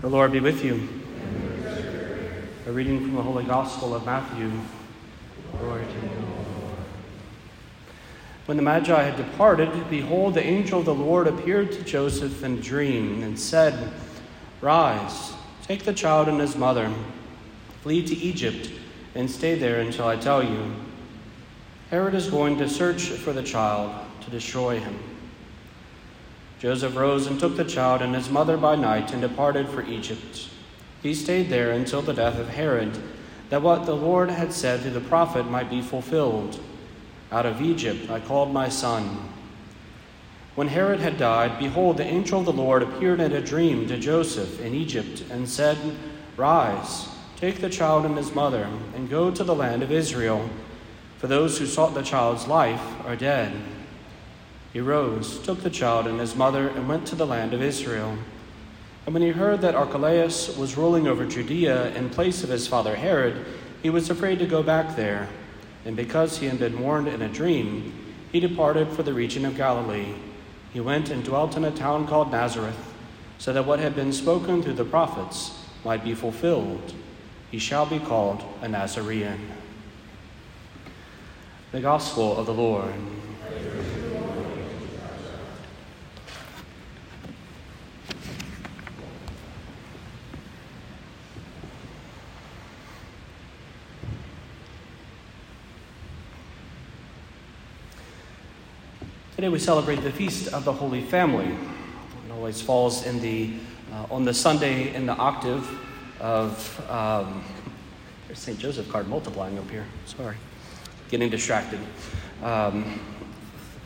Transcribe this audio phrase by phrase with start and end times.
[0.00, 0.88] The Lord be with you.
[2.68, 4.48] A reading from the Holy Gospel of Matthew.
[5.58, 6.12] Glory to you.
[8.46, 12.58] When the Magi had departed, behold, the angel of the Lord appeared to Joseph in
[12.58, 13.92] a dream and said,
[14.60, 15.32] Rise,
[15.64, 16.94] take the child and his mother,
[17.82, 18.70] flee to Egypt,
[19.16, 20.76] and stay there until I tell you.
[21.90, 24.96] Herod is going to search for the child to destroy him.
[26.58, 30.48] Joseph rose and took the child and his mother by night and departed for Egypt.
[31.02, 32.98] He stayed there until the death of Herod,
[33.50, 36.60] that what the Lord had said through the prophet might be fulfilled.
[37.30, 39.30] Out of Egypt I called my son.
[40.56, 43.96] When Herod had died, behold, the angel of the Lord appeared in a dream to
[43.96, 45.78] Joseph in Egypt and said,
[46.36, 50.50] Rise, take the child and his mother, and go to the land of Israel,
[51.18, 53.52] for those who sought the child's life are dead.
[54.72, 58.18] He rose, took the child and his mother, and went to the land of Israel.
[59.06, 62.96] And when he heard that Archelaus was ruling over Judea in place of his father
[62.96, 63.46] Herod,
[63.82, 65.28] he was afraid to go back there.
[65.86, 67.94] And because he had been warned in a dream,
[68.30, 70.14] he departed for the region of Galilee.
[70.72, 72.94] He went and dwelt in a town called Nazareth,
[73.38, 76.92] so that what had been spoken through the prophets might be fulfilled.
[77.50, 79.48] He shall be called a Nazarene.
[81.72, 82.92] The Gospel of the Lord.
[99.38, 101.46] Today we celebrate the feast of the Holy Family.
[101.46, 103.52] It always falls in the
[103.92, 105.64] uh, on the Sunday in the octave
[106.18, 107.44] of um,
[108.26, 108.58] there's St.
[108.58, 109.86] Joseph card multiplying up here.
[110.06, 110.34] Sorry,
[111.08, 111.78] getting distracted.
[112.42, 112.98] Um,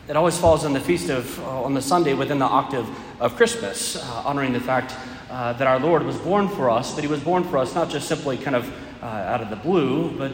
[0.07, 3.35] it always falls on the feast of uh, on the Sunday within the octave of
[3.35, 4.95] Christmas, uh, honoring the fact
[5.29, 6.95] uh, that our Lord was born for us.
[6.95, 8.67] That He was born for us not just simply kind of
[9.03, 10.33] uh, out of the blue, but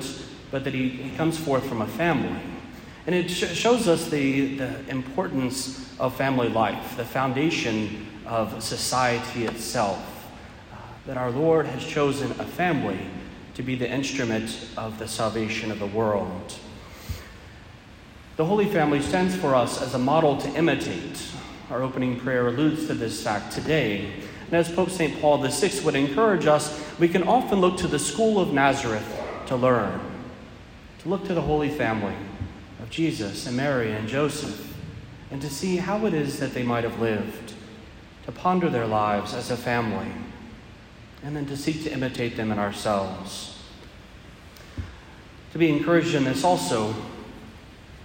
[0.49, 2.39] but that he, he comes forth from a family.
[3.05, 9.45] And it sh- shows us the, the importance of family life, the foundation of society
[9.45, 10.27] itself.
[10.71, 10.75] Uh,
[11.07, 12.99] that our Lord has chosen a family
[13.55, 16.53] to be the instrument of the salvation of the world.
[18.37, 21.21] The Holy Family stands for us as a model to imitate.
[21.69, 24.13] Our opening prayer alludes to this fact today.
[24.45, 25.19] And as Pope St.
[25.19, 29.55] Paul VI would encourage us, we can often look to the school of Nazareth to
[29.55, 29.99] learn,
[30.99, 32.15] to look to the Holy Family
[32.89, 34.69] Jesus and Mary and Joseph
[35.31, 37.53] and to see how it is that they might have lived,
[38.25, 40.11] to ponder their lives as a family,
[41.23, 43.57] and then to seek to imitate them in ourselves.
[45.51, 46.95] To be encouraged in this also,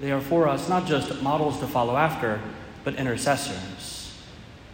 [0.01, 2.41] they are for us not just models to follow after,
[2.83, 4.13] but intercessors.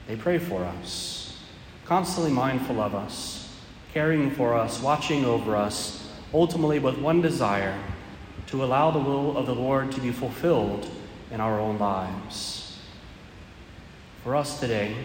[0.08, 1.38] They pray for us,
[1.84, 3.54] constantly mindful of us,
[3.92, 7.78] caring for us, watching over us, ultimately with one desire
[8.50, 10.90] to allow the will of the Lord to be fulfilled
[11.30, 12.78] in our own lives.
[14.24, 14.96] For us today,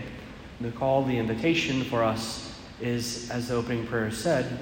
[0.60, 4.58] the call, the invitation for us is, as the opening prayer said,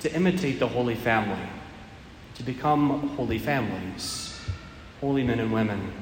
[0.00, 1.48] to imitate the Holy Family,
[2.36, 4.40] to become holy families,
[5.00, 5.92] holy men and women.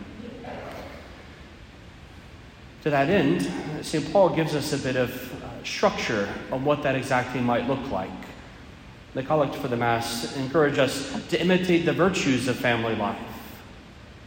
[2.83, 4.13] To that end, St.
[4.13, 5.11] Paul gives us a bit of
[5.43, 8.11] uh, structure on what that exactly might look like
[9.17, 13.19] the collect for the Mass encourage us to imitate the virtues of family life.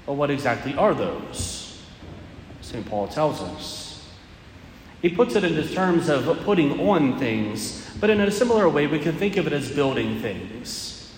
[0.07, 1.79] But what exactly are those?
[2.61, 2.83] St.
[2.88, 4.09] Paul tells us.
[5.03, 8.97] He puts it into terms of putting on things, but in a similar way, we
[8.97, 11.13] can think of it as building things.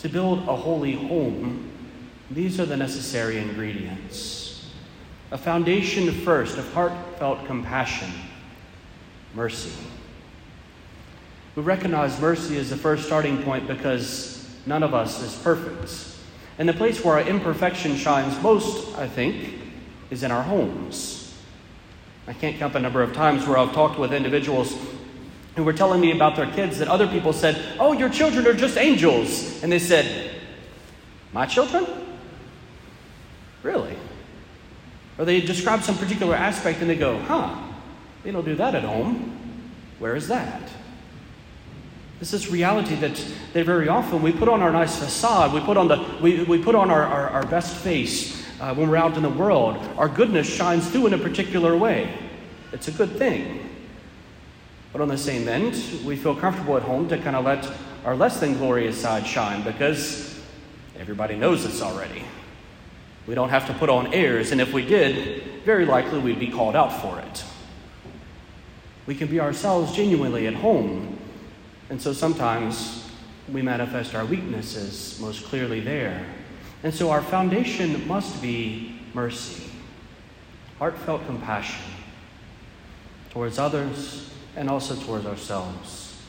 [0.00, 1.70] To build a holy home,
[2.30, 4.70] these are the necessary ingredients.
[5.30, 8.12] A foundation first of heartfelt compassion,
[9.34, 9.72] mercy
[11.58, 15.92] we recognize mercy as the first starting point because none of us is perfect.
[16.56, 19.58] And the place where our imperfection shines most, I think,
[20.08, 21.36] is in our homes.
[22.28, 24.72] I can't count the number of times where I've talked with individuals
[25.56, 28.54] who were telling me about their kids that other people said, Oh, your children are
[28.54, 29.60] just angels.
[29.60, 30.36] And they said,
[31.32, 31.88] My children?
[33.64, 33.96] Really?
[35.18, 37.52] Or they describe some particular aspect and they go, Huh,
[38.22, 39.72] they don't do that at home.
[39.98, 40.62] Where is that?
[42.18, 43.14] This is reality that,
[43.52, 46.62] that very often we put on our nice facade, we put on, the, we, we
[46.62, 49.76] put on our, our, our best face uh, when we're out in the world.
[49.96, 52.12] Our goodness shines through in a particular way.
[52.72, 53.70] It's a good thing.
[54.92, 57.70] But on the same end, we feel comfortable at home to kind of let
[58.04, 60.40] our less than glorious side shine because
[60.98, 62.24] everybody knows this already.
[63.26, 66.50] We don't have to put on airs, and if we did, very likely we'd be
[66.50, 67.44] called out for it.
[69.06, 71.18] We can be ourselves genuinely at home.
[71.90, 73.08] And so sometimes
[73.52, 76.24] we manifest our weaknesses most clearly there.
[76.82, 79.64] And so our foundation must be mercy,
[80.78, 81.82] heartfelt compassion
[83.30, 86.20] towards others and also towards ourselves.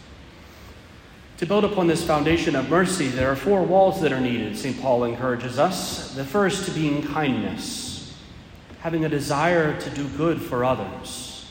[1.37, 4.79] To build upon this foundation of mercy, there are four walls that are needed, St.
[4.81, 6.13] Paul encourages us.
[6.13, 8.13] The first being kindness,
[8.81, 11.45] having a desire to do good for others.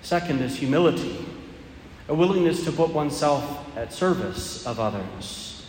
[0.00, 1.24] Second is humility,
[2.08, 5.64] a willingness to put oneself at service of others.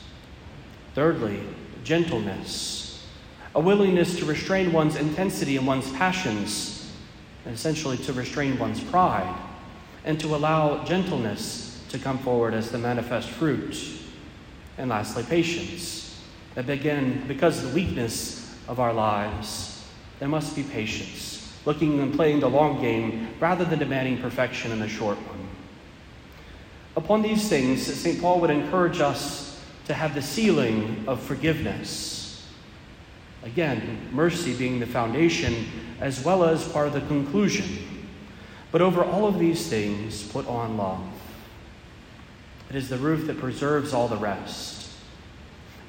[0.95, 1.41] Thirdly,
[1.83, 3.05] gentleness,
[3.55, 6.91] a willingness to restrain one's intensity and one's passions,
[7.45, 9.35] and essentially to restrain one's pride,
[10.05, 13.77] and to allow gentleness to come forward as the manifest fruit.
[14.77, 16.19] And lastly, patience,
[16.55, 19.83] that again, because of the weakness of our lives,
[20.19, 24.79] there must be patience, looking and playing the long game rather than demanding perfection in
[24.79, 25.42] the short one.
[26.95, 28.21] Upon these things, St.
[28.21, 32.47] Paul would encourage us to have the ceiling of forgiveness.
[33.43, 35.65] Again, mercy being the foundation
[35.99, 38.07] as well as part of the conclusion.
[38.71, 41.03] But over all of these things, put on love.
[42.69, 44.89] It is the roof that preserves all the rest.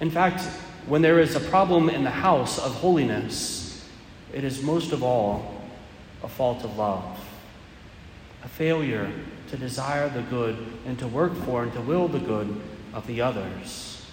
[0.00, 0.42] In fact,
[0.86, 3.88] when there is a problem in the house of holiness,
[4.32, 5.62] it is most of all
[6.22, 7.18] a fault of love,
[8.44, 9.10] a failure
[9.48, 10.56] to desire the good
[10.86, 12.60] and to work for and to will the good
[12.92, 14.06] of the others.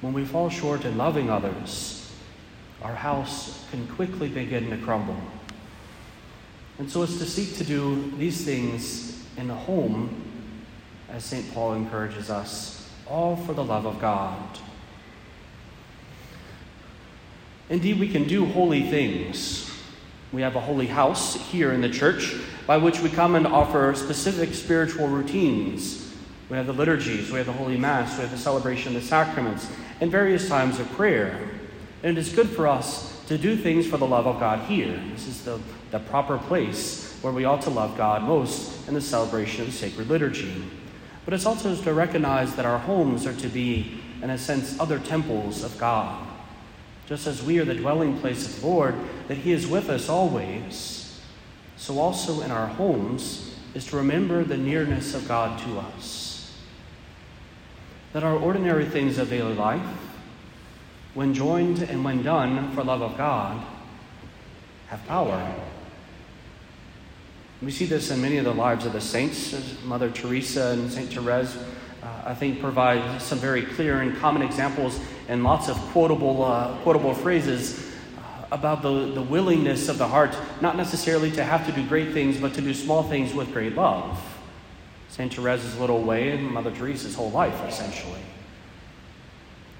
[0.00, 2.12] When we fall short in loving others,
[2.82, 5.20] our house can quickly begin to crumble.
[6.78, 10.22] And so it's to seek to do these things in the home,
[11.10, 11.52] as St.
[11.52, 14.58] Paul encourages us, all for the love of God.
[17.68, 19.69] Indeed, we can do holy things.
[20.32, 22.36] We have a holy house here in the church
[22.66, 26.14] by which we come and offer specific spiritual routines.
[26.48, 29.08] We have the liturgies, we have the Holy Mass, we have the celebration of the
[29.08, 29.68] sacraments,
[30.00, 31.50] and various times of prayer.
[32.02, 35.00] And it is good for us to do things for the love of God here.
[35.12, 35.60] This is the,
[35.90, 39.72] the proper place where we ought to love God most in the celebration of the
[39.72, 40.64] sacred liturgy.
[41.24, 44.98] But it's also to recognize that our homes are to be, in a sense, other
[44.98, 46.26] temples of God.
[47.10, 48.94] Just as we are the dwelling place of the Lord,
[49.28, 51.00] that He is with us always
[51.80, 56.54] so also in our homes is to remember the nearness of God to us.
[58.12, 59.80] That our ordinary things of daily life,
[61.14, 63.64] when joined and when done for love of God,
[64.88, 65.54] have power.
[67.62, 69.82] We see this in many of the lives of the saints.
[69.82, 71.10] Mother Teresa and St.
[71.10, 71.56] Therese,
[72.02, 76.76] uh, I think, provide some very clear and common examples and lots of quotable, uh,
[76.82, 77.90] quotable phrases
[78.52, 82.38] about the, the willingness of the heart, not necessarily to have to do great things,
[82.38, 84.20] but to do small things with great love.
[85.08, 85.34] St.
[85.34, 88.20] Therese's little way and Mother Teresa's whole life, essentially.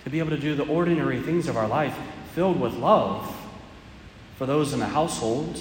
[0.04, 1.96] To be able to do the ordinary things of our life
[2.34, 3.34] filled with love
[4.36, 5.60] for those in the household,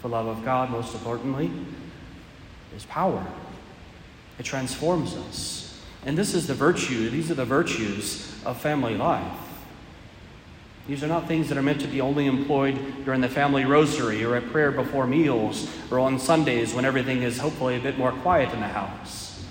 [0.00, 1.50] for love of God, most importantly,
[2.76, 3.26] is power.
[4.38, 5.65] It transforms us.
[6.06, 9.38] And this is the virtue, these are the virtues of family life.
[10.86, 14.22] These are not things that are meant to be only employed during the family rosary
[14.24, 18.12] or at prayer before meals or on Sundays when everything is hopefully a bit more
[18.12, 19.44] quiet in the house.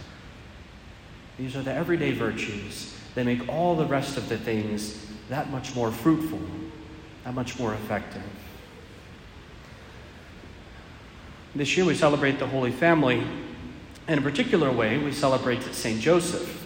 [1.37, 2.95] These are the everyday virtues.
[3.15, 6.39] They make all the rest of the things that much more fruitful,
[7.25, 8.23] that much more effective.
[11.53, 13.25] This year we celebrate the Holy Family.
[14.07, 15.99] In a particular way, we celebrate St.
[15.99, 16.63] Joseph.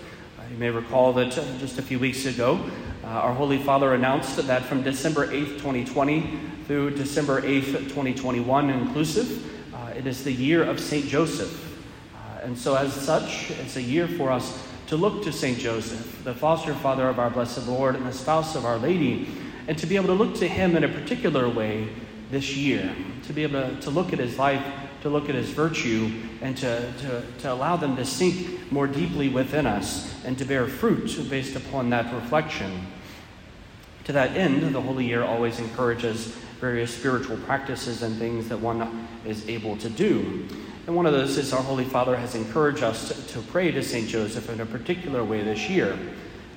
[0.52, 2.60] You may recall that uh, just a few weeks ago,
[3.02, 9.74] uh, our Holy Father announced that from December 8th, 2020 through December 8th, 2021 inclusive,
[9.74, 11.06] uh, it is the year of St.
[11.06, 11.82] Joseph.
[12.14, 15.58] Uh, and so, as such, it's a year for us to look to St.
[15.58, 19.30] Joseph, the foster father of our blessed Lord and the spouse of Our Lady,
[19.70, 21.88] and to be able to look to him in a particular way
[22.32, 22.94] this year,
[23.28, 24.62] to be able to, to look at his life,
[25.02, 29.30] to look at his virtue, and to, to, to allow them to sink more deeply
[29.30, 32.86] within us and to bear fruit based upon that reflection.
[34.06, 36.28] To that end, the Holy Year always encourages
[36.60, 40.48] various spiritual practices and things that one is able to do.
[40.88, 43.84] And one of those is our Holy Father has encouraged us to, to pray to
[43.84, 44.08] St.
[44.08, 45.98] Joseph in a particular way this year.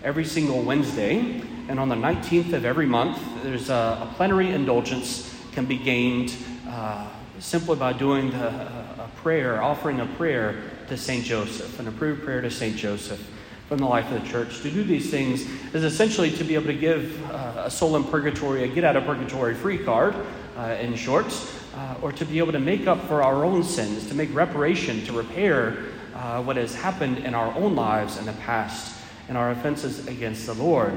[0.03, 5.33] Every single Wednesday, and on the 19th of every month, there's a, a plenary indulgence
[5.53, 6.35] can be gained
[6.67, 7.07] uh,
[7.43, 11.25] simply by doing the, a prayer, offering a prayer to St.
[11.25, 12.77] Joseph, an approved prayer to St.
[12.77, 13.21] Joseph
[13.69, 14.61] from the life of the church.
[14.63, 18.05] To do these things is essentially to be able to give uh, a soul in
[18.05, 20.15] purgatory a get out of purgatory free card,
[20.57, 21.27] uh, in short,
[21.75, 25.05] uh, or to be able to make up for our own sins, to make reparation,
[25.07, 25.85] to repair
[26.15, 28.95] uh, what has happened in our own lives in the past
[29.29, 30.93] and our offenses against the Lord.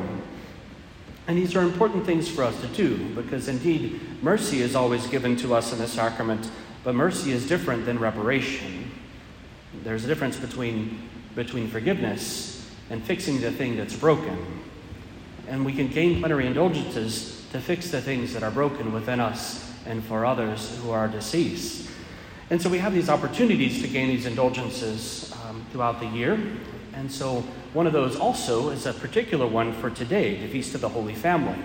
[1.27, 5.35] And these are important things for us to do because indeed mercy is always given
[5.37, 6.49] to us in the sacrament,
[6.83, 8.91] but mercy is different than reparation.
[9.83, 14.61] There's a difference between, between forgiveness and fixing the thing that's broken.
[15.47, 19.71] And we can gain plenary indulgences to fix the things that are broken within us
[19.85, 21.89] and for others who are deceased.
[22.49, 26.39] And so we have these opportunities to gain these indulgences um, throughout the year.
[26.95, 27.41] And so
[27.73, 31.13] one of those also is a particular one for today, the Feast of the Holy
[31.13, 31.57] Family.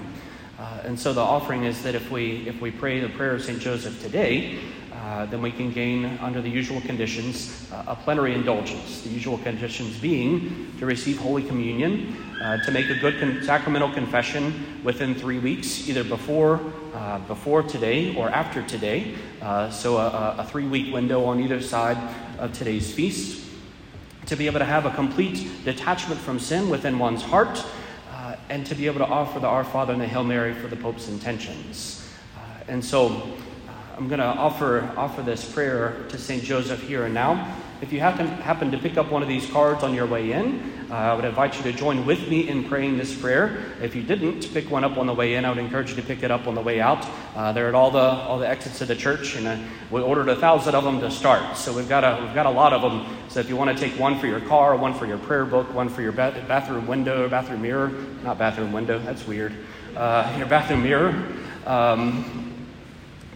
[0.58, 3.42] Uh, and so the offering is that if we, if we pray the prayer of
[3.42, 3.60] St.
[3.60, 4.58] Joseph today,
[4.92, 9.02] uh, then we can gain, under the usual conditions, uh, a plenary indulgence.
[9.02, 13.92] The usual conditions being to receive Holy Communion, uh, to make a good con- sacramental
[13.92, 16.60] confession within three weeks, either before,
[16.92, 19.14] uh, before today or after today.
[19.40, 21.96] Uh, so a, a three week window on either side
[22.38, 23.49] of today's feast.
[24.26, 27.64] To be able to have a complete detachment from sin within one's heart,
[28.12, 30.68] uh, and to be able to offer the Our Father and the Hail Mary for
[30.68, 32.08] the Pope's intentions.
[32.36, 36.42] Uh, and so, uh, I'm going to offer, offer this prayer to St.
[36.42, 37.56] Joseph here and now.
[37.82, 40.86] If you happen, happen to pick up one of these cards on your way in,
[40.90, 43.64] uh, I would invite you to join with me in praying this prayer.
[43.80, 46.02] If you didn't pick one up on the way in, I would encourage you to
[46.02, 47.08] pick it up on the way out.
[47.34, 49.56] Uh, they're at all the, all the exits of the church, and uh,
[49.90, 51.56] we ordered a thousand of them to start.
[51.56, 53.16] So we've got, a, we've got a lot of them.
[53.30, 55.72] So if you want to take one for your car, one for your prayer book,
[55.72, 57.88] one for your ba- bathroom window, bathroom mirror,
[58.22, 59.54] not bathroom window, that's weird,
[59.96, 61.14] uh, your bathroom mirror.
[61.64, 62.49] Um,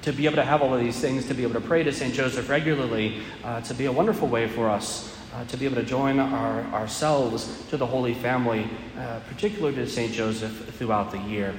[0.05, 1.93] to be able to have all of these things, to be able to pray to
[1.93, 2.15] St.
[2.15, 5.83] Joseph regularly, uh, to be a wonderful way for us uh, to be able to
[5.83, 10.13] join our, ourselves to the Holy Family, uh, particularly to St.
[10.13, 11.55] Joseph throughout the year.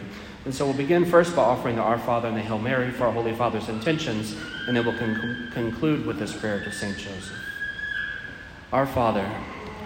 [0.45, 3.05] And so we'll begin first by offering the Our Father and the Hail Mary for
[3.05, 4.35] our Holy Father's intentions,
[4.67, 6.97] and then we'll con- conclude with this prayer to St.
[6.97, 7.37] Joseph.
[8.71, 9.25] Our Father,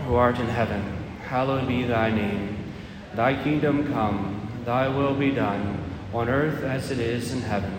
[0.05, 0.83] who art in heaven,
[1.23, 2.57] hallowed be thy name.
[3.15, 7.78] Thy kingdom come, thy will be done, on earth as it is in heaven.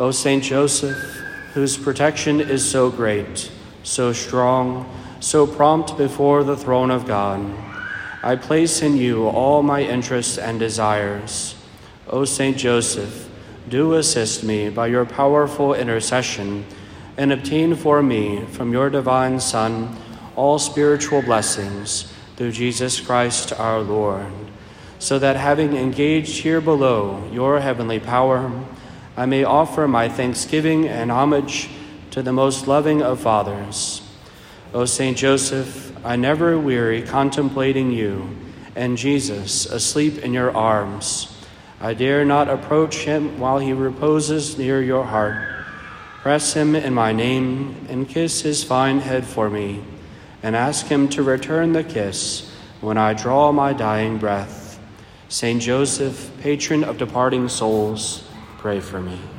[0.00, 1.22] O Saint Joseph,
[1.52, 3.48] whose protection is so great,
[3.84, 7.40] so strong, so prompt before the throne of God,
[8.20, 11.54] I place in you all my interests and desires.
[12.08, 13.30] O Saint Joseph,
[13.68, 16.66] do assist me by your powerful intercession
[17.16, 19.96] and obtain for me from your divine Son
[20.34, 24.32] all spiritual blessings through Jesus Christ our Lord,
[24.98, 28.50] so that having engaged here below your heavenly power,
[29.16, 31.68] I may offer my thanksgiving and homage
[32.10, 34.02] to the most loving of fathers.
[34.72, 38.28] O Saint Joseph, I never weary contemplating you
[38.76, 41.30] and Jesus asleep in your arms.
[41.80, 45.36] I dare not approach him while he reposes near your heart.
[46.22, 49.84] Press him in my name and kiss his fine head for me,
[50.42, 54.80] and ask him to return the kiss when I draw my dying breath.
[55.28, 58.24] Saint Joseph, patron of departing souls,
[58.64, 59.34] Pray for me.